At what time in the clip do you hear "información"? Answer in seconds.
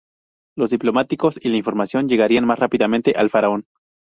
1.57-2.09